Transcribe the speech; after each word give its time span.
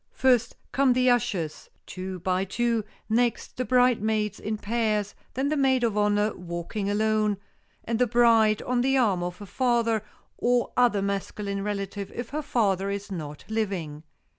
First, 0.13 0.55
come 0.71 0.93
the 0.93 1.11
ushers, 1.11 1.69
two 1.85 2.17
by 2.21 2.43
two, 2.43 2.83
next, 3.07 3.55
the 3.57 3.63
bridesmaids 3.65 4.39
in 4.39 4.57
pairs, 4.57 5.13
then 5.35 5.49
the 5.49 5.55
maid 5.55 5.83
of 5.83 5.95
honor, 5.95 6.35
walking 6.35 6.89
alone, 6.89 7.37
and 7.83 7.99
the 7.99 8.07
bride 8.07 8.63
on 8.63 8.81
the 8.81 8.97
arm 8.97 9.21
of 9.21 9.37
her 9.37 9.45
father, 9.45 10.01
or 10.39 10.73
other 10.75 11.03
masculine 11.03 11.63
relative 11.63 12.11
if 12.15 12.29
her 12.29 12.41
father 12.41 12.89
is 12.89 13.11
not 13.11 13.43
living. 13.47 14.01